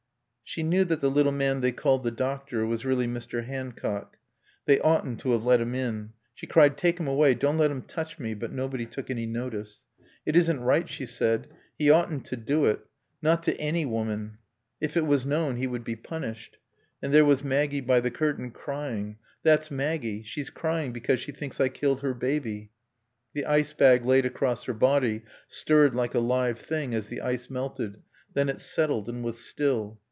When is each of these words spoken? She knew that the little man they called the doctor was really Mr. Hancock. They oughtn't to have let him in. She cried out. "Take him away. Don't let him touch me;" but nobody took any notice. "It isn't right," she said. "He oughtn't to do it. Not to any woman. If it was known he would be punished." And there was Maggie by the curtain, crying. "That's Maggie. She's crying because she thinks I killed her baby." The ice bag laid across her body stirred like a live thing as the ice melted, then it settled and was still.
She 0.43 0.63
knew 0.63 0.83
that 0.83 0.99
the 0.99 1.09
little 1.09 1.31
man 1.31 1.61
they 1.61 1.71
called 1.71 2.03
the 2.03 2.11
doctor 2.11 2.65
was 2.65 2.83
really 2.83 3.07
Mr. 3.07 3.45
Hancock. 3.45 4.17
They 4.65 4.81
oughtn't 4.81 5.21
to 5.21 5.31
have 5.31 5.45
let 5.45 5.61
him 5.61 5.73
in. 5.73 6.11
She 6.35 6.45
cried 6.45 6.71
out. 6.73 6.77
"Take 6.77 6.99
him 6.99 7.07
away. 7.07 7.35
Don't 7.35 7.55
let 7.57 7.71
him 7.71 7.83
touch 7.83 8.19
me;" 8.19 8.33
but 8.33 8.51
nobody 8.51 8.85
took 8.85 9.09
any 9.09 9.25
notice. 9.25 9.85
"It 10.25 10.35
isn't 10.35 10.59
right," 10.59 10.89
she 10.89 11.05
said. 11.05 11.47
"He 11.77 11.89
oughtn't 11.89 12.25
to 12.25 12.35
do 12.35 12.65
it. 12.65 12.81
Not 13.21 13.43
to 13.43 13.55
any 13.61 13.85
woman. 13.85 14.39
If 14.81 14.97
it 14.97 15.05
was 15.05 15.25
known 15.25 15.55
he 15.55 15.67
would 15.67 15.85
be 15.85 15.95
punished." 15.95 16.57
And 17.01 17.13
there 17.13 17.23
was 17.23 17.45
Maggie 17.45 17.79
by 17.79 18.01
the 18.01 18.11
curtain, 18.11 18.51
crying. 18.51 19.19
"That's 19.43 19.71
Maggie. 19.71 20.21
She's 20.21 20.49
crying 20.49 20.91
because 20.91 21.21
she 21.21 21.31
thinks 21.31 21.61
I 21.61 21.69
killed 21.69 22.01
her 22.01 22.13
baby." 22.13 22.71
The 23.33 23.45
ice 23.45 23.71
bag 23.73 24.03
laid 24.03 24.25
across 24.25 24.65
her 24.65 24.73
body 24.73 25.21
stirred 25.47 25.95
like 25.95 26.13
a 26.13 26.19
live 26.19 26.59
thing 26.59 26.93
as 26.93 27.07
the 27.07 27.21
ice 27.21 27.49
melted, 27.49 28.01
then 28.33 28.49
it 28.49 28.59
settled 28.59 29.07
and 29.07 29.23
was 29.23 29.39
still. 29.39 29.97